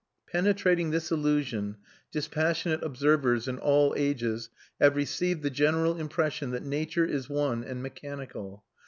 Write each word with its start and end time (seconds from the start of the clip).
Penetrating 0.31 0.89
this 0.89 1.11
illusion, 1.11 1.75
dispassionate 2.11 2.81
observers 2.81 3.47
in 3.47 3.59
all 3.59 3.93
ages 3.95 4.49
have 4.79 4.95
received 4.95 5.43
the 5.43 5.51
general 5.51 5.95
impression 5.95 6.49
that 6.49 6.63
nature 6.65 7.05
is 7.05 7.29
one 7.29 7.63
and 7.63 7.83
mechanical. 7.83 8.63